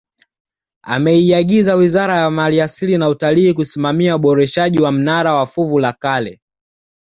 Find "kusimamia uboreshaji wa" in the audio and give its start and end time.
3.53-4.91